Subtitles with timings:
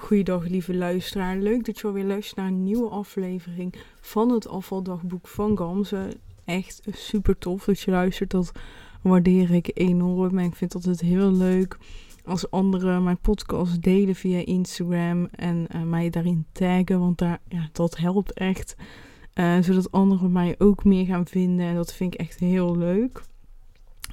[0.00, 1.36] Goeiedag lieve luisteraar.
[1.36, 6.08] Leuk dat je alweer luistert naar een nieuwe aflevering van het afvaldagboek van Gamze.
[6.44, 8.30] Echt super tof dat je luistert.
[8.30, 8.52] Dat
[9.02, 10.38] waardeer ik enorm.
[10.38, 11.78] En ik vind het altijd heel leuk
[12.24, 17.00] als anderen mijn podcast delen via Instagram en uh, mij daarin taggen.
[17.00, 18.76] Want daar, ja, dat helpt echt.
[19.34, 21.66] Uh, zodat anderen mij ook meer gaan vinden.
[21.66, 23.22] En dat vind ik echt heel leuk.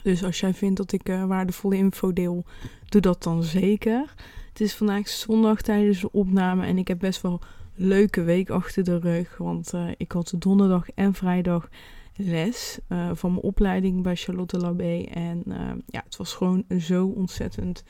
[0.03, 2.43] Dus als jij vindt dat ik uh, waardevolle info deel,
[2.89, 4.13] doe dat dan zeker.
[4.53, 8.49] Het is vandaag zondag tijdens de opname en ik heb best wel een leuke week
[8.49, 9.37] achter de rug.
[9.37, 11.69] Want uh, ik had donderdag en vrijdag
[12.15, 15.03] les uh, van mijn opleiding bij Charlotte Labé.
[15.03, 17.83] En uh, ja, het was gewoon zo ontzettend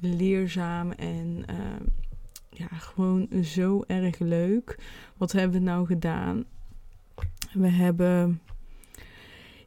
[0.00, 1.44] leerzaam en
[2.50, 4.78] ja, gewoon zo erg leuk.
[5.16, 6.44] Wat hebben we nou gedaan?
[7.52, 8.40] We hebben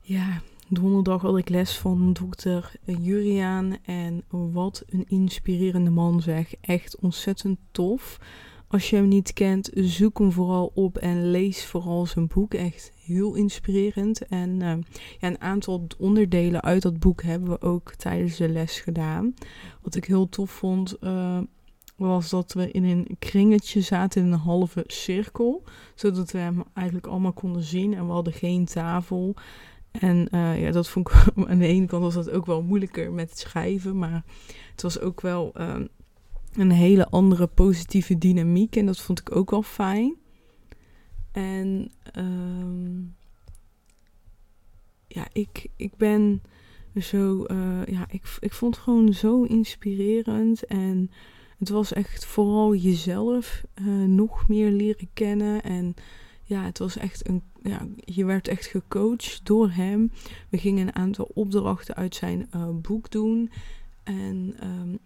[0.02, 3.78] ja, Donderdag had ik les van dokter Juriaan.
[3.84, 6.54] En wat een inspirerende man zeg.
[6.62, 8.20] Echt ontzettend tof.
[8.68, 12.54] Als je hem niet kent, zoek hem vooral op en lees vooral zijn boek.
[12.54, 14.28] Echt heel inspirerend.
[14.28, 14.74] En uh,
[15.20, 19.34] ja, een aantal onderdelen uit dat boek hebben we ook tijdens de les gedaan.
[19.82, 21.40] Wat ik heel tof vond, uh,
[21.96, 25.64] was dat we in een kringetje zaten in een halve cirkel.
[25.96, 27.94] Zodat we hem eigenlijk allemaal konden zien.
[27.94, 29.36] En we hadden geen tafel.
[30.00, 31.16] En uh, ja, dat vond ik
[31.50, 33.98] aan de ene kant was dat ook wel moeilijker met het schrijven.
[33.98, 34.24] Maar
[34.72, 35.76] het was ook wel uh,
[36.54, 38.76] een hele andere positieve dynamiek.
[38.76, 40.16] En dat vond ik ook wel fijn.
[41.32, 43.16] En um,
[45.08, 46.42] ja, ik, ik ben
[47.02, 47.46] zo.
[47.48, 50.66] Uh, ja, ik, ik vond het gewoon zo inspirerend.
[50.66, 51.12] En
[51.60, 53.64] het was echt vooral jezelf
[54.06, 55.64] nog meer leren kennen.
[55.64, 55.96] En
[56.54, 57.42] ja, het was echt een.
[57.64, 60.12] Ja, je werd echt gecoacht door hem.
[60.50, 63.52] We gingen een aantal opdrachten uit zijn uh, boek doen.
[64.04, 65.00] En um,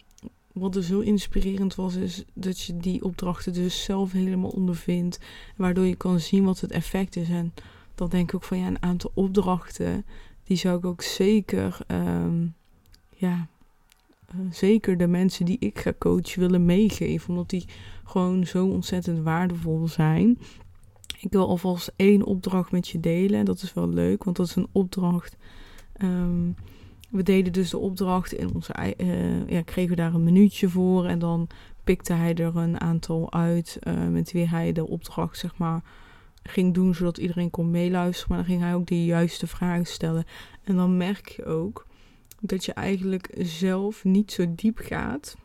[0.54, 5.20] wat er zo inspirerend was, is dat je die opdrachten dus zelf helemaal ondervindt.
[5.56, 7.30] Waardoor je kan zien wat het effect is.
[7.30, 7.54] En
[7.96, 10.06] dan denk ik ook van ja, een aantal opdrachten.
[10.44, 11.78] Die zou ik ook zeker.
[11.88, 12.56] Um,
[13.16, 13.48] ja,
[14.36, 17.30] uh, zeker de mensen die ik ga coachen willen meegeven.
[17.30, 17.66] Omdat die
[18.04, 20.38] gewoon zo ontzettend waardevol zijn.
[21.20, 23.46] Ik wil alvast één opdracht met je delen.
[23.46, 25.38] Dat is wel leuk, want dat is een opdracht.
[26.02, 26.56] Um,
[27.10, 31.06] we deden dus de opdracht in onze uh, ja, kregen we daar een minuutje voor.
[31.06, 31.48] En dan
[31.84, 35.84] pikte hij er een aantal uit uh, met wie hij de opdracht, zeg maar,
[36.44, 36.96] ging doen.
[36.96, 38.30] Zodat iedereen kon meeluisteren.
[38.30, 40.26] Maar dan ging hij ook de juiste vragen stellen.
[40.64, 41.86] En dan merk je ook
[42.42, 45.38] dat je eigenlijk zelf niet zo diep gaat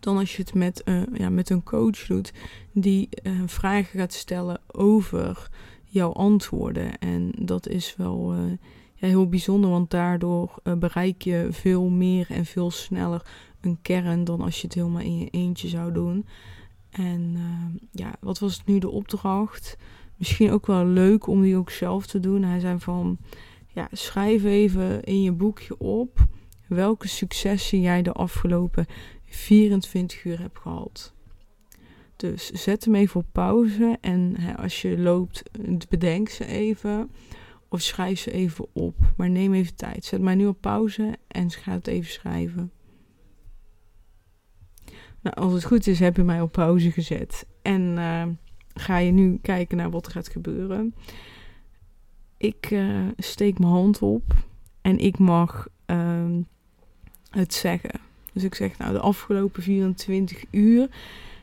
[0.00, 2.32] dan als je het met, uh, ja, met een coach doet
[2.72, 5.48] die uh, vragen gaat stellen over
[5.84, 6.98] jouw antwoorden.
[6.98, 8.50] En dat is wel uh,
[8.94, 13.26] ja, heel bijzonder, want daardoor bereik je veel meer en veel sneller
[13.60, 16.26] een kern dan als je het helemaal in je eentje zou doen.
[16.90, 17.36] En
[17.90, 19.76] ja, wat was nu de opdracht?
[20.16, 22.42] Misschien ook wel leuk om die ook zelf te doen.
[22.42, 23.18] Hij zei van,
[23.66, 26.26] ja, schrijf even in je boekje op
[26.70, 28.86] welke successen jij de afgelopen
[29.30, 31.14] 24 uur heb gehad.
[32.16, 35.42] Dus zet hem even op pauze en hè, als je loopt,
[35.88, 37.10] bedenk ze even
[37.68, 38.96] of schrijf ze even op.
[39.16, 40.04] Maar neem even tijd.
[40.04, 42.72] Zet mij nu op pauze en ga het even schrijven.
[45.20, 47.46] Nou, als het goed is, heb je mij op pauze gezet.
[47.62, 48.26] En uh,
[48.74, 50.94] ga je nu kijken naar wat er gaat gebeuren.
[52.36, 54.34] Ik uh, steek mijn hand op
[54.82, 56.36] en ik mag uh,
[57.30, 57.99] het zeggen.
[58.32, 60.88] Dus ik zeg, nou, de afgelopen 24 uur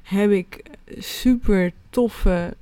[0.04, 0.64] heb ik
[0.98, 2.56] super toffe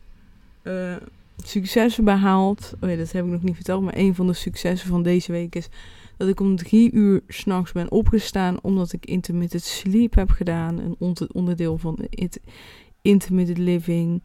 [0.64, 0.96] uh,
[1.38, 2.74] successen behaald.
[2.82, 5.32] Oh ja, dat heb ik nog niet verteld, maar een van de successen van deze
[5.32, 5.70] week is
[6.18, 10.80] dat ik om drie uur s'nachts ben opgestaan omdat ik intermittent sleep heb gedaan.
[11.00, 12.40] Een onderdeel van it,
[13.02, 14.22] intermittent living.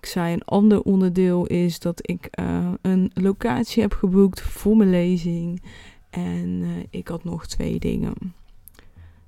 [0.00, 4.90] Ik zei een ander onderdeel is dat ik uh, een locatie heb geboekt voor mijn
[4.90, 5.62] lezing.
[6.10, 8.14] En uh, ik had nog twee dingen.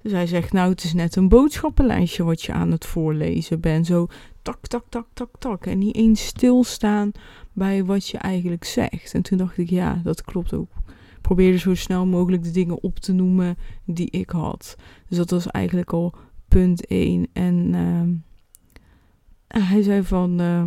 [0.06, 3.86] Dus hij zegt, nou het is net een boodschappenlijstje wat je aan het voorlezen bent.
[3.86, 4.06] Zo
[4.42, 5.66] tak, tak, tak, tak, tak.
[5.66, 7.12] En niet eens stilstaan
[7.52, 9.14] bij wat je eigenlijk zegt.
[9.14, 10.70] En toen dacht ik, ja, dat klopt ook.
[10.88, 14.76] Ik probeerde zo snel mogelijk de dingen op te noemen die ik had.
[15.08, 16.14] Dus dat was eigenlijk al
[16.48, 17.26] punt 1.
[17.32, 20.40] En uh, hij zei van...
[20.40, 20.62] Uh,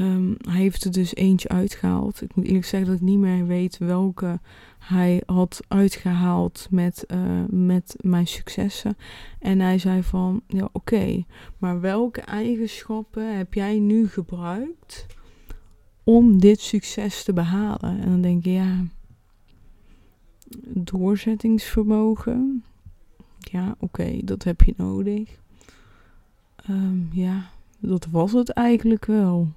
[0.00, 2.22] Um, hij heeft er dus eentje uitgehaald.
[2.22, 4.40] Ik moet eerlijk zeggen dat ik niet meer weet welke
[4.78, 8.96] hij had uitgehaald met, uh, met mijn successen.
[9.38, 11.24] En hij zei van, ja oké,
[11.58, 15.06] maar welke eigenschappen heb jij nu gebruikt
[16.04, 18.00] om dit succes te behalen?
[18.00, 18.84] En dan denk ik, ja,
[20.68, 22.64] doorzettingsvermogen,
[23.38, 25.38] ja, oké, dat heb je nodig.
[26.56, 29.52] Ehm, ja, dat was het eigenlijk wel.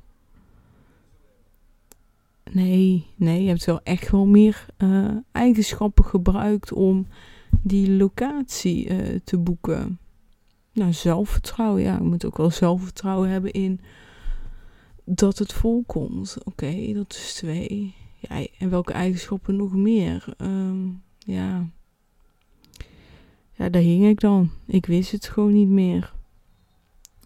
[2.51, 7.07] Nee, nee, je hebt wel echt wel meer uh, eigenschappen gebruikt om
[7.63, 9.99] die locatie uh, te boeken.
[10.73, 13.79] Nou, zelfvertrouwen, ja, je moet ook wel zelfvertrouwen hebben in
[15.05, 16.37] dat het volkomt.
[16.43, 17.95] Oké, dat is twee.
[18.19, 20.33] Ja, en welke eigenschappen nog meer?
[20.37, 21.69] Um, ja.
[23.53, 24.51] Ja, daar hing ik dan.
[24.65, 26.13] Ik wist het gewoon niet meer.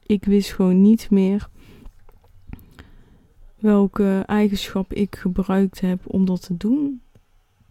[0.05, 1.49] Ik wist gewoon niet meer
[3.65, 7.01] welke eigenschap ik gebruikt heb om dat te doen.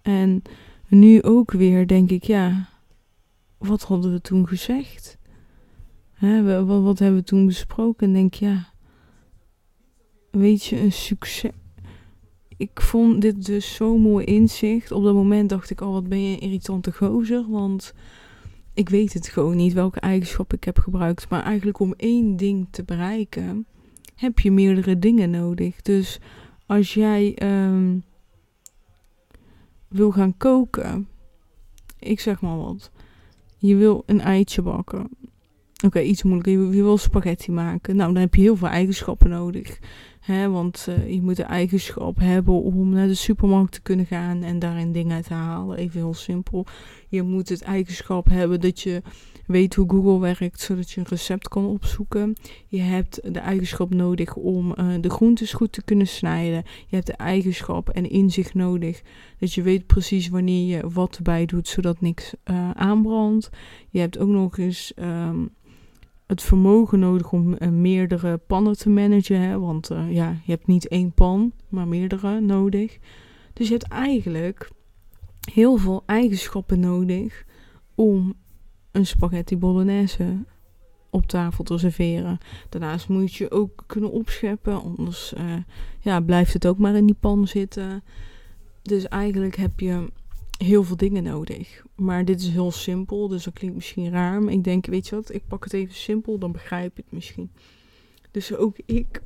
[0.02, 0.43] En
[0.88, 2.69] nu ook weer denk ik, ja,
[3.58, 5.19] wat hadden we toen gezegd?
[6.12, 8.06] Hè, wat, wat hebben we toen besproken?
[8.06, 8.69] En denk, ja,
[10.31, 11.50] weet je, een succes.
[12.56, 14.93] Ik vond dit dus zo mooi inzicht.
[14.93, 17.44] Op dat moment dacht ik al, oh, wat ben je een irritante gozer.
[17.49, 17.94] Want
[18.73, 21.29] ik weet het gewoon niet welke eigenschap ik heb gebruikt.
[21.29, 23.67] Maar eigenlijk om één ding te bereiken,
[24.14, 25.82] heb je meerdere dingen nodig.
[25.82, 26.20] Dus
[26.66, 28.05] als jij um,
[29.88, 31.08] wil gaan koken,
[31.99, 32.90] ik zeg maar wat.
[33.58, 35.08] Je wil een eitje bakken.
[35.84, 36.52] Oké, iets moeilijker.
[36.52, 37.96] Je wil spaghetti maken.
[37.96, 39.78] Nou, dan heb je heel veel eigenschappen nodig.
[40.24, 44.42] Hè, want uh, je moet de eigenschap hebben om naar de supermarkt te kunnen gaan
[44.42, 45.76] en daarin dingen te halen.
[45.76, 46.66] Even heel simpel.
[47.08, 49.02] Je moet het eigenschap hebben dat je
[49.46, 52.36] weet hoe Google werkt, zodat je een recept kan opzoeken.
[52.66, 56.62] Je hebt de eigenschap nodig om uh, de groentes goed te kunnen snijden.
[56.86, 59.02] Je hebt de eigenschap en inzicht nodig
[59.38, 63.50] dat je weet precies wanneer je wat erbij doet, zodat niks uh, aanbrandt.
[63.90, 65.50] Je hebt ook nog eens um,
[66.34, 69.40] het vermogen nodig om uh, meerdere pannen te managen.
[69.40, 69.58] Hè?
[69.58, 72.98] Want uh, ja, je hebt niet één pan, maar meerdere nodig.
[73.52, 74.70] Dus je hebt eigenlijk
[75.52, 77.44] heel veel eigenschappen nodig
[77.94, 78.34] om
[78.92, 80.44] een spaghetti bolognese
[81.10, 82.38] op tafel te serveren.
[82.69, 85.54] Daarnaast moet je ook kunnen opscheppen, anders uh,
[86.00, 88.02] ja, blijft het ook maar in die pan zitten.
[88.82, 90.10] Dus eigenlijk heb je
[90.58, 91.84] heel veel dingen nodig.
[91.96, 94.42] Maar dit is heel simpel, dus dat klinkt misschien raar.
[94.42, 97.12] Maar ik denk, weet je wat, ik pak het even simpel, dan begrijp je het
[97.12, 97.50] misschien.
[98.30, 99.22] Dus ook ik,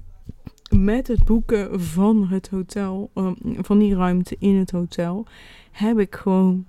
[0.70, 5.26] met het boeken van het hotel, um, van die ruimte in het hotel,
[5.70, 6.66] heb ik gewoon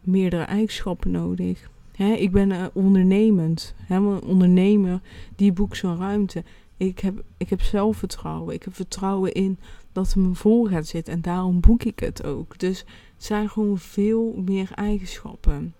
[0.00, 1.70] meerdere eigenschappen nodig.
[1.96, 3.74] Ik ben uh, ondernemend.
[3.88, 5.00] Een ondernemer
[5.36, 6.44] die boekt zo'n ruimte.
[6.76, 8.54] Ik heb, ik heb zelfvertrouwen.
[8.54, 9.58] Ik heb vertrouwen in
[9.98, 11.14] dat me vol gaat zitten.
[11.14, 12.58] En daarom boek ik het ook.
[12.58, 15.74] Dus het zijn gewoon veel meer eigenschappen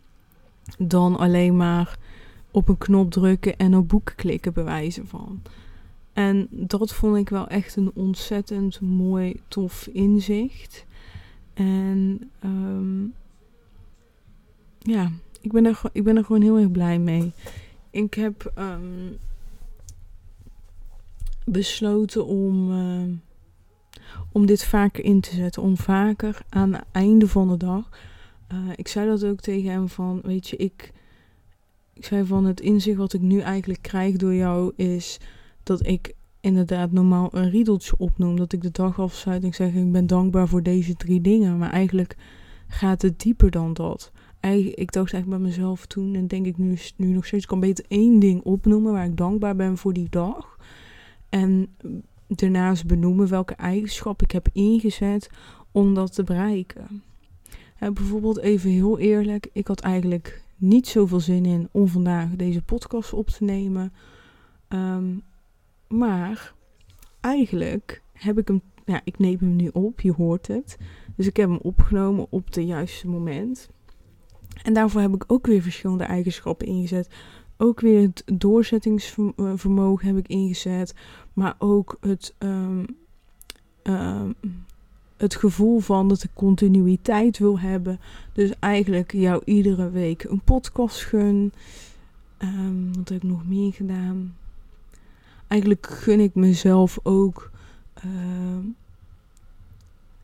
[0.79, 1.99] dan alleen maar
[2.51, 5.43] op een knop drukken en op boeken klikken, bewijzen van.
[6.13, 10.87] En dat vond ik wel echt een ontzettend mooi, tof inzicht.
[11.55, 13.15] En um,
[14.79, 15.11] ja,
[15.41, 17.33] ik ben, er, ik ben er gewoon heel erg blij mee.
[17.91, 19.17] Ik heb um,
[21.45, 22.73] besloten om.
[22.73, 23.17] Uh,
[24.33, 25.63] om dit vaker in te zetten.
[25.63, 27.89] Om vaker aan het einde van de dag.
[28.53, 30.93] Uh, ik zei dat ook tegen hem van, weet je, ik,
[31.93, 35.19] ik zei van het inzicht wat ik nu eigenlijk krijg door jou is
[35.63, 38.37] dat ik inderdaad normaal een riedeltje opnoem.
[38.37, 41.59] Dat ik de dag afsluit en ik zeg ik ben dankbaar voor deze drie dingen.
[41.59, 42.17] Maar eigenlijk
[42.69, 44.13] gaat het dieper dan dat.
[44.41, 47.61] Ik dacht eigenlijk bij mezelf toen en denk ik nu, nu nog steeds, ik kan
[47.61, 50.59] beter één ding opnoemen waar ik dankbaar ben voor die dag.
[51.29, 51.69] En
[52.29, 55.31] daarnaast benoemen welke eigenschap ik heb ingezet
[55.73, 57.03] om dat te bereiken.
[57.79, 63.13] bijvoorbeeld even heel eerlijk, ik had eigenlijk niet zoveel zin in om vandaag deze podcast
[63.13, 63.93] op te nemen.
[64.69, 65.23] Um,
[65.89, 66.55] maar
[67.21, 70.77] eigenlijk heb ik hem, ja, ik neem hem nu op, je hoort het.
[71.17, 73.71] Dus ik heb hem opgenomen op het juiste moment.
[74.63, 77.09] En daarvoor heb ik ook weer verschillende eigenschappen ingezet
[77.59, 80.95] ook weer het doorzettingsvermogen heb ik ingezet.
[81.33, 82.87] Maar ook het, um,
[83.83, 84.35] um,
[85.17, 88.01] het gevoel van dat ik continuïteit wil hebben.
[88.33, 91.53] Dus eigenlijk jou iedere week een podcast gun.
[92.39, 94.37] Um, wat heb ik nog meer gedaan?
[95.47, 97.51] Eigenlijk gun ik mezelf ook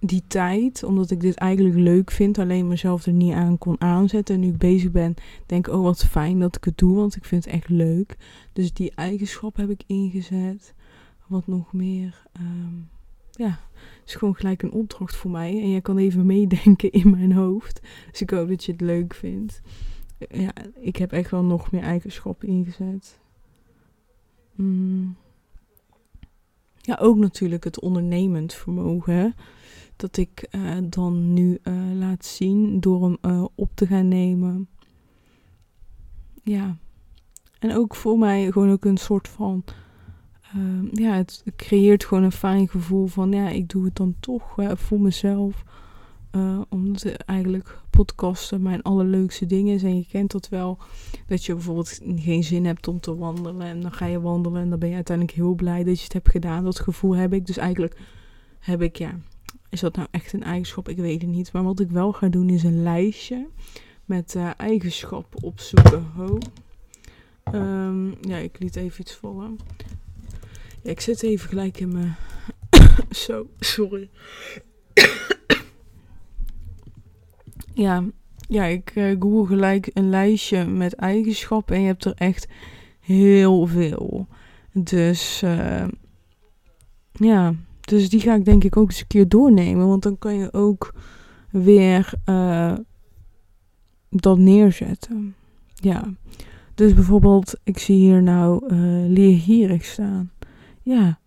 [0.06, 4.34] die tijd, omdat ik dit eigenlijk leuk vind, alleen mezelf er niet aan kon aanzetten.
[4.34, 5.14] En nu ik bezig ben,
[5.46, 8.16] denk ik, oh wat fijn dat ik het doe, want ik vind het echt leuk.
[8.52, 10.74] Dus die eigenschap heb ik ingezet.
[11.26, 12.26] Wat nog meer?
[12.40, 12.88] Um,
[13.30, 13.58] ja,
[14.06, 15.50] is gewoon gelijk een opdracht voor mij.
[15.62, 17.80] En jij kan even meedenken in mijn hoofd.
[18.10, 19.60] Dus ik hoop dat je het leuk vindt.
[20.28, 23.20] Ja, ik heb echt wel nog meer eigenschappen ingezet.
[24.54, 25.16] Mm.
[26.80, 29.34] Ja, ook natuurlijk het ondernemend vermogen
[29.96, 34.68] dat ik uh, dan nu uh, laat zien door hem uh, op te gaan nemen.
[36.42, 36.76] ja.
[37.58, 39.64] En ook voor mij gewoon ook een soort van.
[40.42, 44.56] Ehm, ja, het creëert gewoon een fijn gevoel van ja, ik doe het dan toch
[44.74, 45.64] voor mezelf.
[46.68, 49.80] Omdat eigenlijk podcasten mijn allerleukste dingen.
[49.80, 50.78] En je kent dat wel.
[51.26, 53.66] Dat je bijvoorbeeld geen zin hebt om te wandelen.
[53.66, 54.62] En dan ga je wandelen.
[54.62, 56.64] En dan ben je uiteindelijk heel blij dat je het hebt gedaan.
[56.64, 57.46] Dat gevoel heb ik.
[57.46, 58.00] Dus eigenlijk
[58.58, 59.18] heb ik, ja.
[59.74, 60.88] Is dat nou echt een eigenschap?
[60.88, 61.52] Ik weet het niet.
[61.52, 63.46] Maar wat ik wel ga doen is een lijstje.
[64.04, 66.06] Met uh, eigenschappen opzoeken.
[66.16, 66.38] Ho.
[67.52, 69.58] Um, ja, ik liet even iets vallen.
[70.82, 72.16] Ja, ik zit even gelijk in mijn.
[73.24, 74.08] Zo, sorry.
[77.84, 78.04] ja,
[78.48, 82.48] ja, ik uh, google gelijk een lijstje met eigenschappen en je hebt er echt
[83.00, 84.28] heel veel.
[84.72, 85.86] Dus uh,
[87.12, 87.54] ja,
[87.84, 90.52] dus die ga ik denk ik ook eens een keer doornemen, want dan kan je
[90.52, 90.94] ook
[91.50, 92.72] weer uh,
[94.08, 95.34] dat neerzetten.
[95.74, 96.04] Ja,
[96.74, 98.74] dus bijvoorbeeld, ik zie hier nou
[99.08, 100.30] leergierig staan.
[100.82, 101.18] Ja,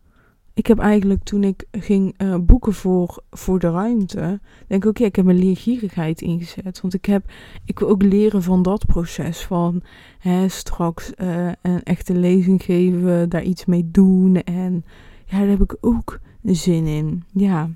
[0.58, 4.98] ik heb eigenlijk toen ik ging uh, boeken voor, voor de ruimte, denk ik ook,
[4.98, 6.82] ja, ik heb mijn leergierigheid ingezet.
[6.82, 7.32] Want ik heb,
[7.66, 9.82] ik wil ook leren van dat proces van
[10.20, 14.36] hè, straks uh, een echte lezing geven, daar iets mee doen.
[14.36, 14.86] En
[15.28, 17.24] ja, daar heb ik ook zin in.
[17.32, 17.70] Ja.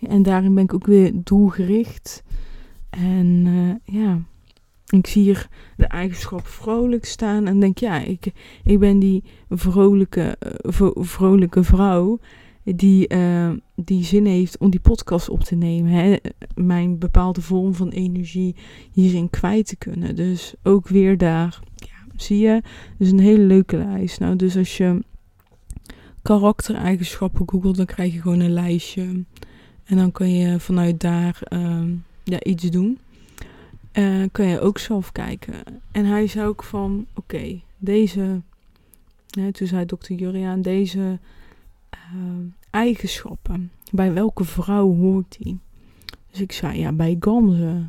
[0.00, 2.22] En daarin ben ik ook weer doelgericht.
[2.90, 4.18] En uh, ja.
[4.90, 8.32] Ik zie hier de eigenschap vrolijk staan en denk, ja, ik,
[8.64, 10.36] ik ben die vrolijke,
[10.80, 12.18] uh, vrolijke vrouw
[12.64, 15.90] die, uh, die zin heeft om die podcast op te nemen.
[15.90, 16.16] Hè?
[16.54, 18.56] Mijn bepaalde vorm van energie
[18.92, 20.16] hierin kwijt te kunnen.
[20.16, 22.62] Dus ook weer daar, ja, zie je,
[22.98, 24.20] dus een hele leuke lijst.
[24.20, 25.02] Nou, dus als je
[26.22, 29.24] karaktereigenschappen googelt, dan krijg je gewoon een lijstje.
[29.84, 31.82] En dan kan je vanuit daar uh,
[32.24, 32.98] ja, iets doen.
[33.92, 35.54] Uh, kan je ook zelf kijken.
[35.92, 38.40] En hij zei ook van, oké, deze,
[39.30, 41.18] hè, toen zei dokter Juriaan, deze
[41.94, 45.58] uh, eigenschappen, bij welke vrouw hoort die?
[46.30, 47.88] Dus ik zei, ja, bij Gamze.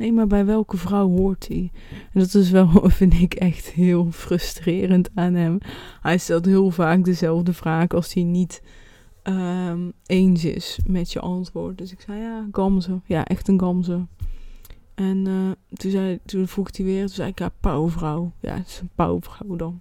[0.00, 1.70] Nee, maar bij welke vrouw hoort hij?
[2.12, 2.68] En dat is wel,
[3.00, 5.58] vind ik, echt heel frustrerend aan hem.
[6.00, 8.62] Hij stelt heel vaak dezelfde vraag als hij niet
[9.22, 11.78] um, eens is met je antwoord.
[11.78, 13.00] Dus ik zei, ja, Gamze.
[13.06, 14.06] Ja, echt een Gamze.
[14.94, 18.32] En uh, toen, zei, toen vroeg hij weer, toen zei ik, ja, pauwvrouw.
[18.40, 19.80] Ja, het is een pauwvrouw dan.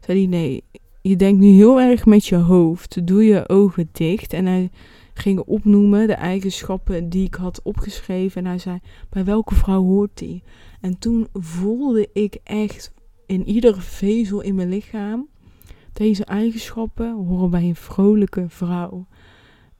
[0.00, 0.64] Zei hij, nee,
[1.02, 3.06] je denkt nu heel erg met je hoofd.
[3.06, 4.32] Doe je ogen dicht.
[4.32, 4.70] En hij
[5.18, 8.42] ging opnoemen de eigenschappen die ik had opgeschreven.
[8.42, 10.42] En hij zei, bij welke vrouw hoort die?
[10.80, 12.92] En toen voelde ik echt
[13.26, 15.28] in iedere vezel in mijn lichaam...
[15.92, 19.06] Deze eigenschappen horen bij een vrolijke vrouw.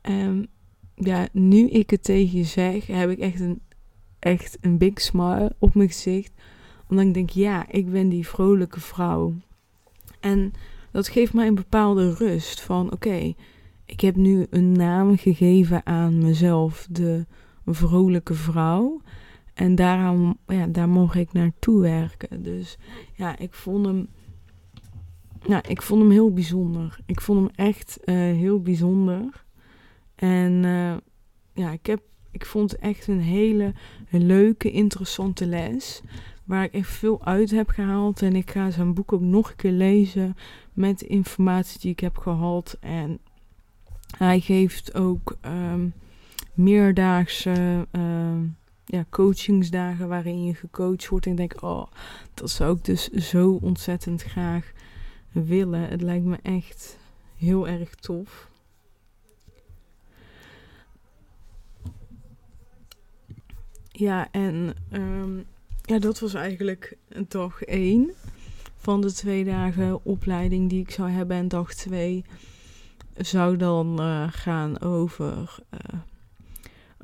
[0.01, 0.49] En
[0.95, 3.61] ja, nu ik het tegen je zeg, heb ik echt een
[4.19, 6.33] echt een big smile op mijn gezicht.
[6.89, 9.35] Omdat ik denk, ja, ik ben die vrolijke vrouw.
[10.21, 10.53] En
[10.91, 13.35] dat geeft mij een bepaalde rust van, oké,
[13.89, 17.27] ik heb nu een naam gegeven aan mezelf, de
[17.65, 19.01] vrolijke vrouw.
[19.55, 22.43] En daarom, ja, daar mocht ik naartoe werken.
[22.43, 22.79] Dus
[23.15, 24.09] ja, ik vond hem,
[25.47, 26.99] ja, ik vond hem heel bijzonder.
[27.07, 29.45] Ik vond hem echt uh, heel bijzonder.
[30.15, 30.97] En uh,
[31.53, 33.75] ja, ik heb ik vond het echt een hele
[34.11, 36.03] leuke, interessante les.
[36.45, 38.23] Waar ik echt veel uit heb gehaald.
[38.23, 40.37] En ik ga zijn boek ook nog een keer lezen.
[40.73, 42.77] Met informatie die ik heb gehad.
[42.81, 43.21] En
[44.17, 45.95] hij geeft ook um,
[46.55, 48.41] meerdaagse uh,
[48.85, 51.27] ja, coachingsdagen waarin je gecoacht wordt.
[51.27, 51.87] En ik denk, oh,
[52.35, 54.73] dat zou ik dus zo ontzettend graag
[55.33, 55.89] willen.
[55.89, 56.99] Het lijkt me echt
[57.37, 58.51] heel erg tof.
[63.89, 65.47] Ja, en um,
[65.83, 66.97] ja, dat was eigenlijk
[67.29, 68.11] dag één
[68.77, 71.37] van de twee dagen opleiding die ik zou hebben.
[71.37, 72.25] En dag twee
[73.19, 75.59] zou dan uh, gaan over.
[75.71, 76.01] Uh,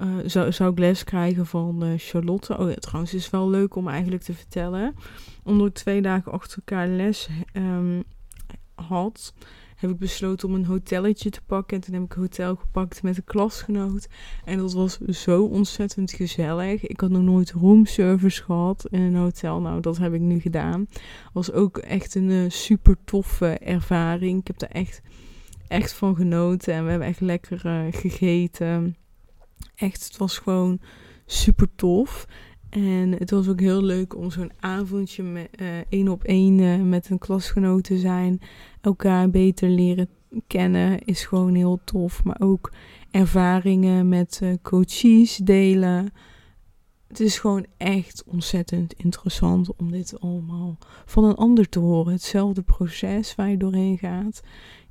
[0.07, 2.59] uh, zou, zou ik les krijgen van Charlotte.
[2.59, 4.95] Oh ja, trouwens, het is wel leuk om eigenlijk te vertellen.
[5.43, 8.05] Omdat ik twee dagen achter elkaar les um,
[8.75, 9.35] had,
[9.77, 11.77] heb ik besloten om een hotelletje te pakken.
[11.77, 14.09] En toen heb ik een hotel gepakt met een klasgenoot.
[14.45, 16.87] En dat was zo ontzettend gezellig.
[16.87, 19.61] Ik had nog nooit roomservice gehad in een hotel.
[19.61, 20.87] Nou, dat heb ik nu gedaan.
[21.33, 24.41] Was ook echt een super toffe ervaring.
[24.41, 25.03] Ik heb er echt,
[25.75, 26.75] echt van genoten.
[26.75, 28.97] En we hebben echt lekker uh, gegeten.
[29.75, 30.81] Echt, het was gewoon
[31.27, 32.27] super tof.
[32.71, 36.83] En het was ook heel leuk om zo'n avondje met, uh, één op één uh,
[36.83, 38.41] met een klasgenoot te zijn.
[38.81, 40.09] Elkaar beter leren
[40.47, 42.25] kennen is gewoon heel tof.
[42.25, 42.73] Maar ook
[43.11, 46.13] ervaringen met coaches delen.
[47.09, 52.13] het is gewoon echt ontzettend interessant om dit allemaal van een ander te horen.
[52.13, 54.43] Hetzelfde proces waar je doorheen gaat.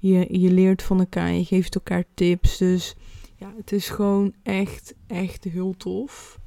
[0.04, 2.58] Je, je leert van elkaar, je geeft elkaar tips.
[2.58, 2.96] Dus
[3.36, 6.40] ja, het is gewoon echt, echt heel tof.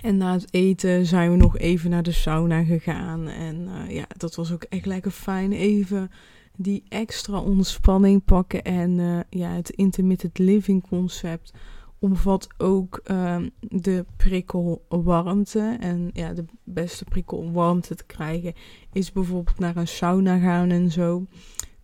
[0.00, 3.28] En na het eten zijn we nog even naar de sauna gegaan.
[3.28, 5.52] En uh, ja, dat was ook echt lekker fijn.
[5.52, 6.10] Even
[6.56, 8.62] die extra ontspanning pakken.
[8.62, 11.52] En uh, ja, het intermittent living concept
[11.98, 15.76] omvat ook um, de prikkel warmte.
[15.80, 18.54] En ja, de beste prikkel warmte te krijgen
[18.92, 21.26] is bijvoorbeeld naar een sauna gaan en zo.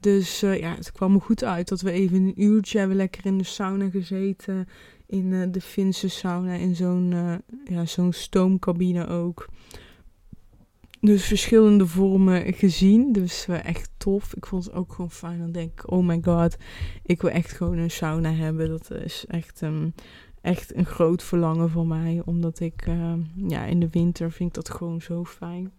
[0.00, 3.26] Dus uh, ja, het kwam me goed uit dat we even een uurtje hebben lekker
[3.26, 4.68] in de sauna gezeten.
[5.06, 9.48] In uh, de Finse sauna, in zo'n uh, ja, zo'n stoomcabine ook.
[11.00, 13.12] Dus verschillende vormen gezien.
[13.12, 14.34] Dus echt tof.
[14.34, 15.38] Ik vond het ook gewoon fijn.
[15.38, 16.56] Dan denk ik, oh my god,
[17.02, 18.68] ik wil echt gewoon een sauna hebben.
[18.68, 19.94] Dat is echt, um,
[20.40, 22.22] echt een groot verlangen voor mij.
[22.24, 25.72] Omdat ik, uh, ja, in de winter vind ik dat gewoon zo fijn.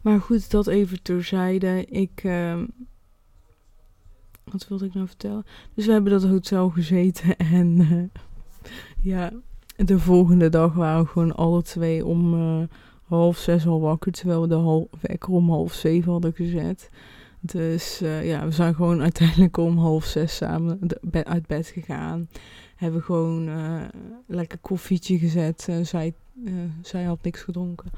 [0.00, 1.84] Maar goed, dat even terzijde.
[1.84, 2.62] Ik, uh,
[4.44, 5.44] wat wilde ik nou vertellen?
[5.74, 8.02] Dus we hebben dat hotel gezeten en uh,
[9.00, 9.32] ja,
[9.76, 12.62] de volgende dag waren we gewoon alle twee om uh,
[13.10, 16.90] half zes al wakker, terwijl we de half, wekker om half zeven hadden gezet.
[17.40, 20.78] Dus uh, ja, we zijn gewoon uiteindelijk om half zes samen
[21.12, 22.28] uit bed gegaan.
[22.76, 23.82] Hebben gewoon uh,
[24.26, 25.66] lekker koffietje gezet.
[25.70, 26.14] Uh, zij,
[26.82, 27.90] zij had niks gedronken.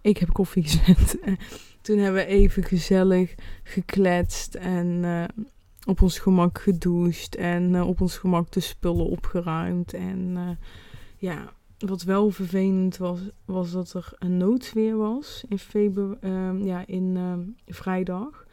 [0.00, 1.18] Ik heb koffie gezet.
[1.80, 5.04] Toen hebben we even gezellig gekletst en
[5.86, 7.36] op ons gemak gedoucht.
[7.36, 9.94] En op ons gemak de spullen opgeruimd.
[9.94, 10.38] En
[11.16, 17.56] ja, wat wel vervelend was, was dat er een noodweer was in, februari, ja, in
[17.66, 18.46] vrijdag.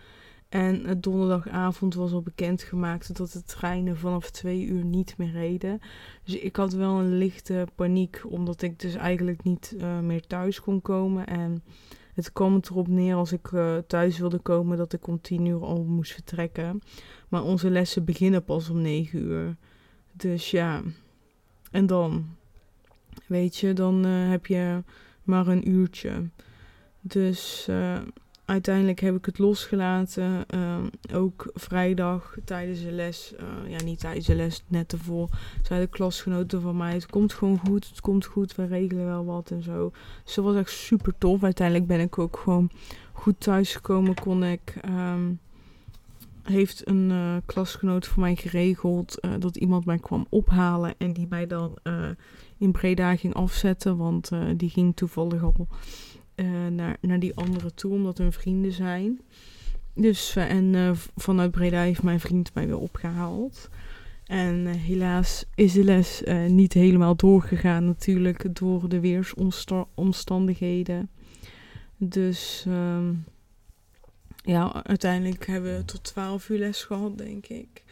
[0.54, 5.80] En het donderdagavond was al bekendgemaakt dat de treinen vanaf twee uur niet meer reden.
[6.24, 10.62] Dus ik had wel een lichte paniek, omdat ik dus eigenlijk niet uh, meer thuis
[10.62, 11.28] kon komen.
[11.28, 11.64] En
[12.14, 15.64] het kwam erop neer als ik uh, thuis wilde komen dat ik om tien uur
[15.64, 16.82] al moest vertrekken.
[17.30, 19.56] Maar onze lessen beginnen pas om negen uur.
[20.12, 20.82] Dus ja,
[21.72, 22.26] en dan,
[23.28, 24.84] weet je, dan uh, heb je
[25.24, 26.30] maar een uurtje.
[27.02, 27.70] Dus
[28.46, 30.46] uiteindelijk heb ik het losgelaten.
[30.56, 30.78] Uh,
[31.14, 33.34] ook vrijdag tijdens de les.
[33.68, 35.30] Ja, niet tijdens de les, net ervoor.
[35.62, 39.52] Zeiden klasgenoten van mij: Het komt gewoon goed, het komt goed, we regelen wel wat
[39.52, 39.92] en zo.
[40.24, 41.44] Dus dat was echt super tof.
[41.44, 42.70] Uiteindelijk ben ik ook gewoon
[43.14, 44.14] goed thuisgekomen.
[44.14, 44.74] Kon ik.
[44.86, 45.40] Um,
[46.44, 51.28] heeft een uh, klasgenoot voor mij geregeld uh, dat iemand mij kwam ophalen en die
[51.30, 52.10] mij dan uh,
[52.58, 55.68] in Breda ging afzetten, want die ging toevallig al
[56.70, 59.22] naar, naar die andere toe, omdat hun vrienden zijn.
[59.96, 63.70] Dus, en vanuit Breda heeft mijn vriend mij weer opgehaald.
[64.24, 71.10] En helaas is de les niet helemaal doorgegaan, natuurlijk, door de weersomstandigheden.
[71.98, 73.26] Dus um,
[74.44, 77.84] ja, uiteindelijk hebben we tot 12 uur les gehad, denk ik.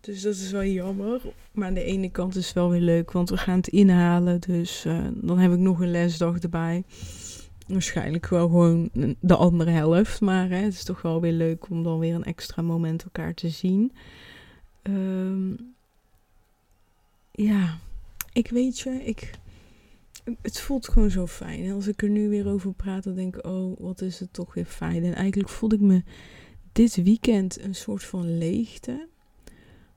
[0.00, 1.20] Dus dat is wel jammer.
[1.52, 4.40] Maar aan de ene kant is het wel weer leuk, want we gaan het inhalen.
[4.40, 6.84] Dus dan heb ik nog een lesdag erbij
[7.72, 10.20] waarschijnlijk wel gewoon de andere helft.
[10.20, 13.34] Maar hè, het is toch wel weer leuk om dan weer een extra moment elkaar
[13.34, 13.92] te zien.
[14.82, 15.74] Um,
[17.32, 17.78] ja,
[18.32, 19.30] ik weet je, ik,
[20.42, 21.64] het voelt gewoon zo fijn.
[21.64, 24.32] En als ik er nu weer over praat, dan denk ik, oh, wat is het
[24.32, 25.04] toch weer fijn.
[25.04, 26.02] En eigenlijk voelde ik me
[26.72, 29.08] dit weekend een soort van leegte.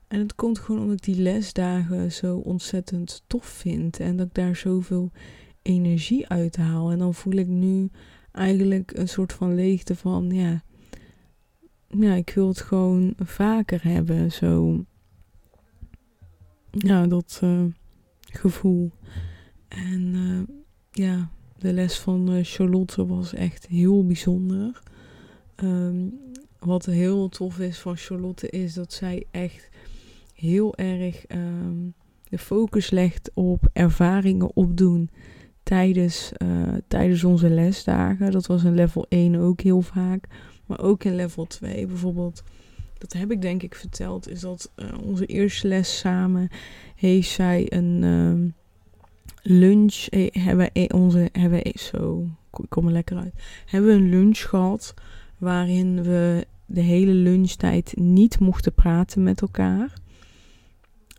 [0.08, 4.00] En het komt gewoon omdat ik die lesdagen zo ontzettend tof vind.
[4.00, 5.10] En dat ik daar zoveel
[5.62, 6.90] energie uithaal.
[6.90, 7.90] En dan voel ik nu
[8.32, 10.62] eigenlijk een soort van leegte van, ja,
[11.88, 14.32] ja, ik wil het gewoon vaker hebben.
[14.32, 14.84] Zo,
[16.70, 17.64] ja, dat uh,
[18.20, 18.92] gevoel.
[19.76, 20.56] En uh,
[20.90, 24.82] ja, de les van uh, Charlotte was echt heel bijzonder.
[25.62, 26.20] Um,
[26.58, 29.68] wat heel tof is van Charlotte is dat zij echt
[30.34, 31.94] heel erg um,
[32.28, 35.10] de focus legt op ervaringen opdoen
[35.62, 38.30] tijdens, uh, tijdens onze lesdagen.
[38.30, 40.26] Dat was in level 1 ook heel vaak.
[40.66, 42.42] Maar ook in level 2 bijvoorbeeld.
[42.98, 44.28] Dat heb ik denk ik verteld.
[44.28, 46.48] Is dat onze eerste les samen
[46.94, 48.52] heeft zij een uh,
[49.46, 50.06] lunch.
[50.08, 52.28] Eh, hebben we onze hebben we, zo.
[52.56, 53.34] Ik kom er lekker uit.
[53.66, 54.94] Hebben we een lunch gehad.
[55.38, 59.92] Waarin we de hele lunchtijd niet mochten praten met elkaar.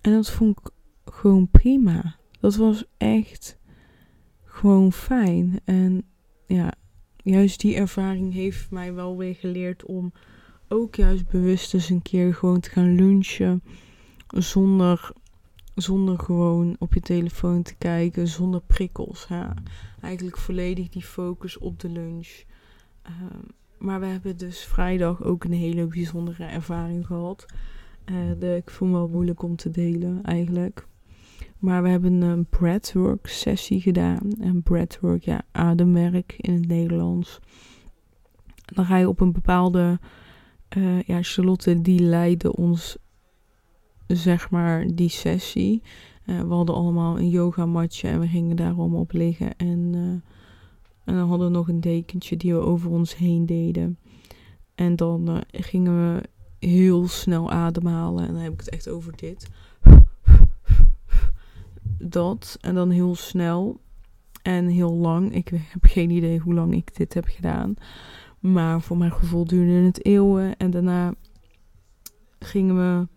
[0.02, 0.70] En dat vond ik
[1.14, 2.16] gewoon prima.
[2.40, 3.58] Dat was echt
[4.44, 5.60] gewoon fijn.
[5.64, 6.04] En
[6.48, 6.74] ja,
[7.24, 10.14] juist die ervaring heeft mij wel weer geleerd om
[10.68, 13.64] ook juist bewust eens een keer gewoon te gaan lunchen.
[14.28, 15.12] Zonder
[15.76, 19.28] zonder gewoon op je telefoon te kijken, zonder prikkels.
[20.02, 22.44] Eigenlijk volledig die focus op de lunch.
[23.02, 23.44] Ehm,
[23.78, 27.46] maar we hebben dus vrijdag ook een hele bijzondere ervaring gehad.
[28.06, 30.88] Uh, de, ik voel me wel moeilijk om te delen eigenlijk.
[31.60, 34.32] Maar we hebben een breathwork sessie gedaan.
[34.40, 37.40] En breathwork, ja, ademwerk in het Nederlands.
[38.66, 40.00] Dan ga je op een bepaalde...
[40.78, 42.98] Uh, ja, Charlotte die leidde ons,
[44.08, 45.82] zeg maar, die sessie.
[46.26, 49.58] Uh, we hadden allemaal een yogamatje en we gingen daar allemaal op liggen.
[49.58, 50.02] En, uh,
[51.04, 53.98] en dan hadden we nog een dekentje die we over ons heen deden.
[54.76, 56.22] En dan gingen we
[56.68, 58.28] heel snel ademhalen.
[58.28, 59.48] En dan heb ik het echt over dit
[61.98, 62.58] dat.
[62.62, 63.80] En dan heel snel
[64.42, 65.34] en heel lang.
[65.34, 67.76] Ik heb geen idee hoe lang ik dit heb gedaan.
[68.40, 70.58] Maar voor mijn gevoel duurde het eeuwen.
[70.58, 71.14] En daarna
[72.40, 73.08] gingen we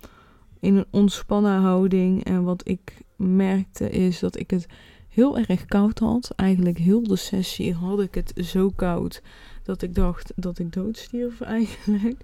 [0.61, 2.25] in een ontspannen houding.
[2.25, 4.67] En wat ik merkte is dat ik het
[5.09, 6.33] heel erg koud had.
[6.37, 9.23] Eigenlijk heel de sessie had ik het zo koud
[9.63, 12.21] dat ik dacht dat ik doodstierf eigenlijk.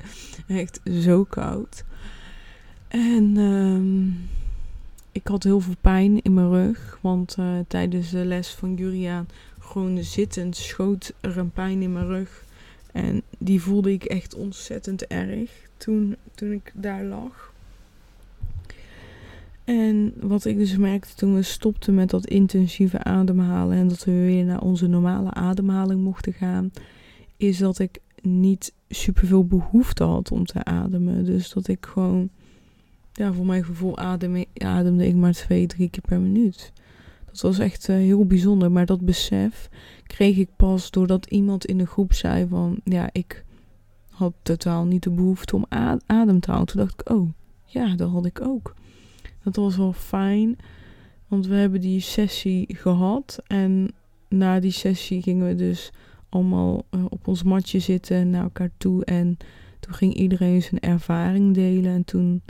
[0.47, 1.85] Echt zo koud.
[2.89, 4.29] En um,
[5.13, 6.99] ik had heel veel pijn in mijn rug.
[7.01, 12.07] Want uh, tijdens de les van Juriaan, gewoon zittend, schoot er een pijn in mijn
[12.07, 12.45] rug.
[12.93, 17.53] En die voelde ik echt ontzettend erg toen, toen ik daar lag.
[19.65, 24.13] En wat ik dus merkte toen we stopten met dat intensieve ademhalen en dat we
[24.13, 26.71] weer naar onze normale ademhaling mochten gaan,
[27.37, 31.25] is dat ik niet superveel behoefte had om te ademen.
[31.25, 32.29] Dus dat ik gewoon
[33.13, 36.73] ja, voor mijn gevoel adem, ademde ik maar twee, drie keer per minuut.
[37.27, 38.73] Dat was echt uh, heel bijzonder.
[38.73, 39.69] Maar dat besef
[40.07, 42.81] kreeg ik pas doordat iemand in de groep zei van...
[42.85, 43.45] Ja, ik
[44.11, 45.67] had totaal niet de behoefte om
[46.07, 46.75] adem te houden.
[46.75, 47.31] Toen dacht ik, oh,
[47.65, 48.75] ja, dat had ik ook.
[49.45, 50.57] Dat was wel fijn.
[51.29, 53.43] Want we hebben die sessie gehad.
[53.47, 53.91] En
[54.29, 55.91] na die sessie gingen we dus
[56.29, 59.05] allemaal uh, op ons matje zitten naar elkaar toe.
[59.05, 59.37] En
[59.81, 61.93] toen ging iedereen zijn ervaring delen.
[61.93, 62.43] En toen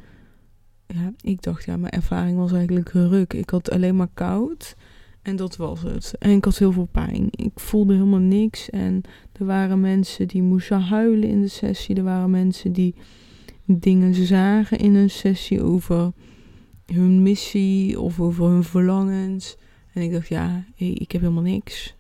[0.87, 3.33] ja, ik dacht, ja, mijn ervaring was eigenlijk ruk.
[3.33, 4.77] Ik had alleen maar koud
[5.25, 6.15] en dat was het.
[6.19, 7.29] En ik had heel veel pijn.
[7.31, 8.71] Ik voelde helemaal niks.
[8.71, 9.01] En
[9.33, 11.97] er waren mensen die moesten huilen in de sessie.
[11.97, 12.95] Er waren mensen die
[13.65, 16.13] dingen zagen in een sessie over
[16.87, 19.57] hun missie of over hun verlangens.
[19.93, 21.95] En ik dacht, ja, ik heb helemaal niks.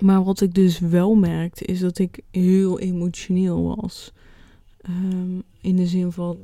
[0.00, 4.12] Maar wat ik dus wel merkte, is dat ik heel emotioneel was.
[4.88, 6.38] Um, in de zin van,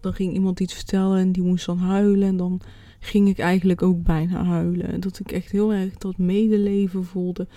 [0.00, 2.28] dan ging iemand iets vertellen en die moest dan huilen.
[2.28, 2.60] En dan
[3.00, 5.00] ging ik eigenlijk ook bijna huilen.
[5.00, 7.48] Dat ik echt heel erg dat medeleven voelde.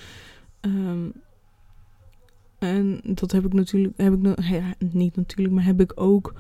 [0.62, 1.13] Um,
[2.59, 6.33] en dat heb ik natuurlijk, heb ik niet natuurlijk, maar heb ik ook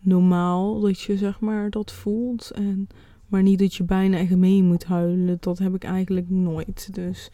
[0.00, 2.50] normaal dat je zeg maar dat voelt.
[2.50, 2.88] En,
[3.26, 5.36] maar niet dat je bijna echt mee moet huilen.
[5.40, 6.94] Dat heb ik eigenlijk nooit.
[6.94, 7.30] Dus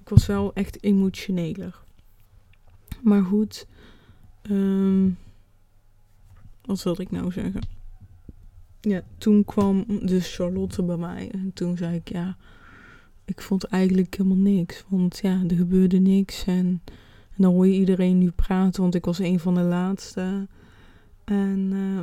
[0.00, 1.80] ik was wel echt emotioneler.
[3.02, 3.66] Maar goed.
[4.50, 5.16] Um,
[6.64, 7.60] wat wilde ik nou zeggen?
[8.80, 11.30] Ja, toen kwam dus Charlotte bij mij.
[11.30, 12.36] En toen zei ik, ja,
[13.24, 14.84] ik vond eigenlijk helemaal niks.
[14.88, 16.44] Want ja, er gebeurde niks.
[16.44, 16.80] En,
[17.36, 20.48] en dan hoor je iedereen nu praten, want ik was een van de laatste.
[21.32, 22.00] En uh,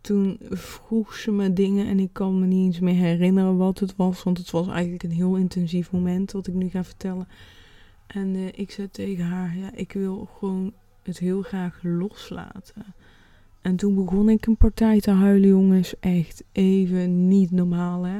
[0.00, 3.96] toen vroeg ze me dingen en ik kan me niet eens meer herinneren wat het
[3.96, 4.22] was.
[4.22, 7.28] Want het was eigenlijk een heel intensief moment wat ik nu ga vertellen.
[8.06, 12.94] En uh, ik zei tegen haar, ja, ik wil gewoon het heel graag loslaten.
[13.60, 15.94] En toen begon ik een partij te huilen, jongens.
[16.00, 18.18] Echt even niet normaal, hè.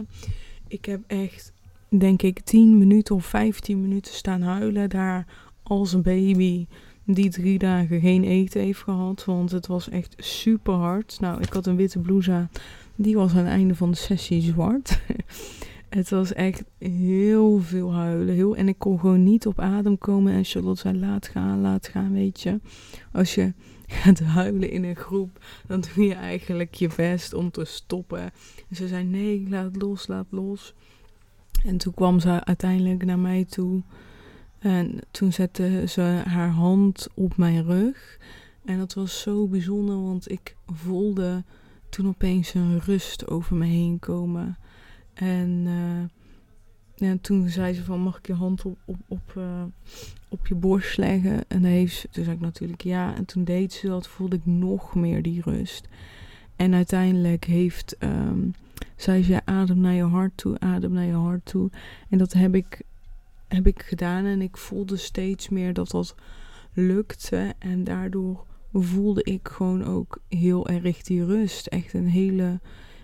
[0.69, 1.53] Ik heb echt,
[1.89, 5.27] denk ik, 10 minuten of 15 minuten staan huilen daar
[5.63, 6.67] als een baby
[7.05, 9.25] die drie dagen geen eten heeft gehad.
[9.25, 11.17] Want het was echt super hard.
[11.21, 12.49] Nou, ik had een witte blouse.
[12.97, 15.01] Die was aan het einde van de sessie zwart.
[15.89, 18.35] Het was echt heel veel huilen.
[18.35, 20.33] Heel, en ik kon gewoon niet op adem komen.
[20.33, 22.61] En Charlotte zei, laat gaan, laat gaan, weet je.
[23.13, 23.53] Als je
[23.87, 28.21] gaat huilen in een groep, dan doe je eigenlijk je best om te stoppen.
[28.69, 30.75] En ze zei, nee, laat los, laat los.
[31.65, 33.83] En toen kwam ze uiteindelijk naar mij toe.
[34.65, 38.19] En toen zette ze haar hand op mijn rug.
[38.65, 41.43] En dat was zo bijzonder, want ik voelde
[41.89, 44.57] toen opeens een rust over me heen komen.
[45.15, 45.67] En,
[46.99, 49.63] uh, toen zei ze van, mag ik je hand op, op, op, uh,
[50.29, 51.45] op je borst leggen?
[51.49, 53.15] En heeft, toen zei ik natuurlijk ja.
[53.17, 55.89] En toen deed ze dat, voelde ik nog meer die rust.
[56.57, 58.55] En uiteindelijk heeft, um,
[58.97, 61.71] zei ze, adem naar je hart toe, adem naar je hart toe.
[62.09, 62.81] En dat heb ik,
[63.55, 66.15] heb ik gedaan en ik voelde steeds meer dat dat
[66.73, 67.55] lukte.
[67.59, 71.67] En daardoor voelde ik gewoon ook heel erg die rust.
[71.67, 72.61] Echt een hele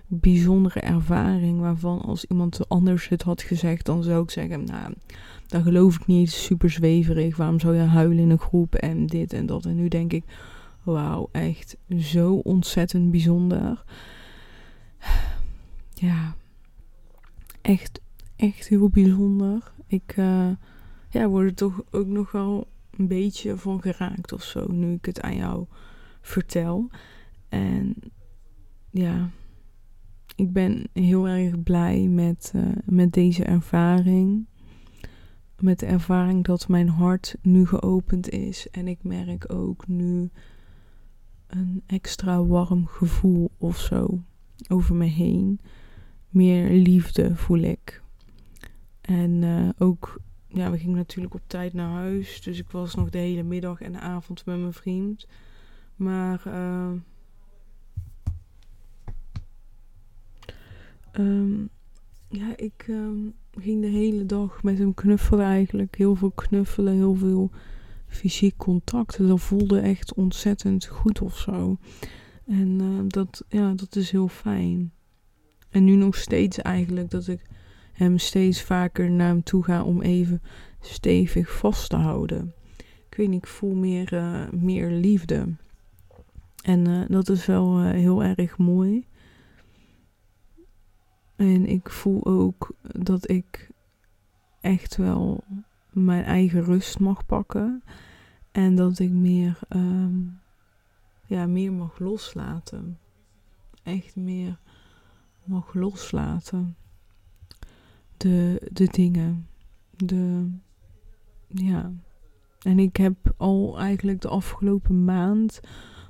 [0.07, 1.61] bijzondere ervaring.
[1.61, 4.95] Waarvan als iemand anders het had gezegd, dan zou ik zeggen: Nou,
[5.47, 6.31] dat geloof ik niet.
[6.31, 7.37] Super zweverig.
[7.37, 9.65] Waarom zou je huilen in een groep en dit en dat?
[9.65, 10.25] En nu denk ik:
[10.83, 13.85] Wauw, echt zo ontzettend bijzonder.
[15.95, 16.35] Ja,
[17.61, 18.01] echt,
[18.37, 19.73] echt heel bijzonder.
[19.91, 20.51] Ik uh,
[21.09, 24.67] ja, word er toch ook nog wel een beetje van geraakt of zo.
[24.67, 25.67] Nu ik het aan jou
[26.21, 26.91] vertel.
[27.49, 27.95] En
[28.91, 29.31] ja,
[30.37, 34.47] ik ben heel erg blij met, uh, met deze ervaring.
[35.59, 38.71] Met de ervaring dat mijn hart nu geopend is.
[38.71, 40.31] En ik merk ook nu
[41.47, 44.23] een extra warm gevoel of zo
[44.69, 45.61] over me heen.
[46.29, 48.03] Meer liefde voel ik.
[49.01, 52.43] En uh, ook, ja, we gingen natuurlijk op tijd naar huis.
[52.43, 55.27] Dus ik was nog de hele middag en de avond met mijn vriend.
[55.97, 56.93] Maar uh,
[61.13, 61.69] um,
[62.29, 65.97] ja, ik um, ging de hele dag met hem knuffelen eigenlijk.
[65.97, 67.51] Heel veel knuffelen, heel veel
[68.07, 69.29] fysiek contact.
[69.29, 71.79] Dat voelde echt ontzettend goed of zo.
[72.47, 74.93] En dat, ja, dat is heel fijn.
[75.71, 77.43] En nu nog steeds eigenlijk dat ik
[77.93, 80.43] hem steeds vaker naar hem toe ga om even
[80.81, 82.55] stevig vast te houden.
[83.11, 85.55] Ik weet niet, ik voel meer, uh, meer liefde.
[86.63, 89.07] En uh, dat is wel heel erg mooi.
[91.37, 93.71] En ik voel ook dat ik
[94.61, 95.45] echt wel
[95.91, 97.83] mijn eigen rust mag pakken.
[98.53, 100.41] En dat ik meer, um,
[101.27, 102.99] ja, meer mag loslaten.
[103.83, 104.59] Echt meer
[105.45, 106.77] mag loslaten.
[108.21, 109.47] De, de dingen.
[109.97, 110.51] De,
[111.47, 111.93] ja.
[112.63, 115.61] En ik heb al eigenlijk de afgelopen maand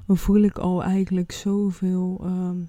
[0.06, 2.68] voel ik al eigenlijk zoveel um,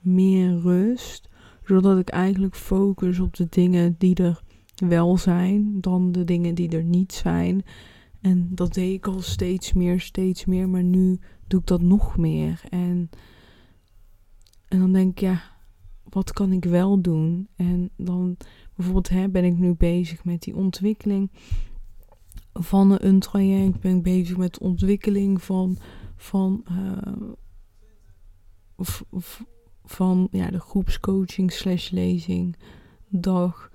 [0.00, 1.28] meer rust.
[1.64, 4.42] Zodat ik eigenlijk focus op de dingen die er
[4.74, 7.64] wel zijn, dan de dingen die er niet zijn.
[8.20, 10.68] En dat deed ik al steeds meer, steeds meer.
[10.68, 12.62] Maar nu doe ik dat nog meer.
[12.70, 13.10] En,
[14.68, 15.42] en dan denk ik, ja,
[16.12, 17.48] wat kan ik wel doen?
[17.56, 18.36] En dan
[18.74, 21.30] bijvoorbeeld hè, ben ik nu bezig met die ontwikkeling
[22.52, 23.80] van een traject.
[23.80, 25.78] Ben ik bezig met de ontwikkeling van,
[26.16, 27.32] van, uh,
[29.84, 32.56] van ja, de groepscoaching slash lezing
[33.08, 33.70] dag.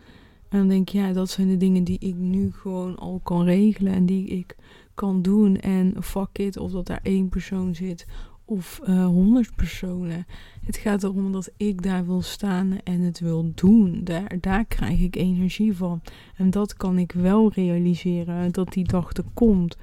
[0.50, 3.44] En dan denk ik, ja, dat zijn de dingen die ik nu gewoon al kan
[3.44, 4.56] regelen en die ik
[4.94, 5.58] kan doen.
[5.58, 8.08] En fuck it, of dat daar één persoon zit
[8.50, 10.26] of uh, honderd personen.
[10.66, 14.04] Het gaat erom dat ik daar wil staan en het wil doen.
[14.04, 16.02] Daar, daar krijg ik energie van.
[16.36, 19.78] En dat kan ik wel realiseren, dat die dag er komt.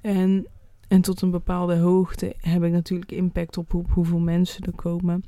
[0.00, 0.46] En,
[0.88, 5.24] en tot een bepaalde hoogte heb ik natuurlijk impact op, op hoeveel mensen er komen.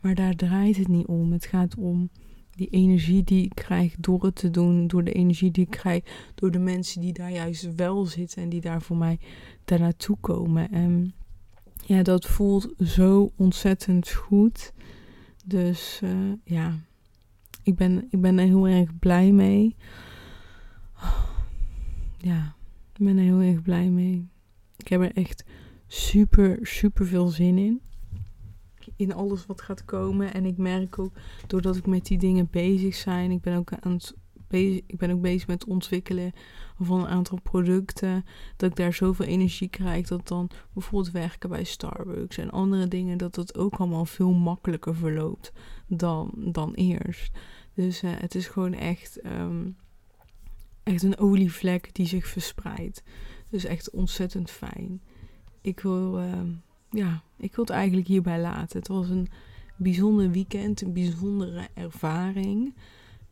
[0.00, 1.32] Maar daar draait het niet om.
[1.32, 2.10] Het gaat om
[2.56, 6.32] die energie die ik krijg door het te doen, door de energie die ik krijg,
[6.34, 9.18] door de mensen die daar juist wel zitten en die daar voor mij
[9.64, 10.70] daar naartoe komen.
[10.70, 11.14] En
[11.84, 14.72] ja, dat voelt zo ontzettend goed.
[15.44, 16.74] Dus uh, ja,
[17.62, 19.76] ik ben, ik ben er heel erg blij mee.
[22.18, 22.54] Ja,
[22.92, 24.28] ik ben er heel erg blij mee.
[24.76, 25.44] Ik heb er echt
[25.86, 27.80] super, super veel zin in
[28.96, 30.34] in alles wat gaat komen.
[30.34, 31.12] En ik merk ook,
[31.46, 34.14] doordat ik met die dingen bezig zijn, ik ben ook aan het
[34.48, 36.32] bezig, ik ben ook bezig met het ontwikkelen
[36.78, 38.24] van een aantal producten.
[38.56, 43.18] Dat ik daar zoveel energie krijg dat dan bijvoorbeeld werken bij Starbucks en andere dingen,
[43.18, 45.52] dat het ook allemaal veel makkelijker verloopt
[45.86, 47.38] dan, dan eerst.
[47.74, 49.76] Dus uh, het is gewoon echt, um,
[50.82, 53.02] echt een olievlek die zich verspreidt.
[53.50, 55.02] Dus echt ontzettend fijn.
[55.60, 56.20] Ik wil.
[56.20, 56.40] Uh,
[56.90, 58.78] ja, ik wil het eigenlijk hierbij laten.
[58.78, 59.28] Het was een
[59.76, 62.74] bijzonder weekend, een bijzondere ervaring.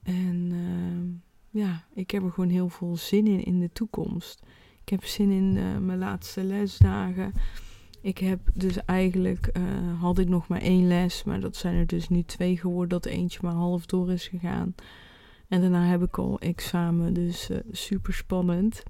[0.02, 4.42] En uh, ja, ik heb er gewoon heel veel zin in in de toekomst.
[4.82, 7.32] Ik heb zin in uh, mijn laatste lesdagen.
[8.00, 11.86] Ik heb dus eigenlijk, uh, had ik nog maar één les, maar dat zijn er
[11.86, 14.74] dus nu twee geworden, dat eentje maar half door is gegaan.
[15.48, 18.82] En daarna heb ik al examen, dus super spannend.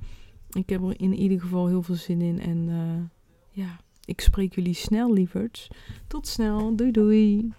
[0.50, 3.10] Ik heb er in ieder geval heel veel zin in en
[3.50, 5.68] ja, ik spreek jullie snel, lieverds.
[6.06, 6.76] Tot snel.
[6.76, 7.52] Doei doei.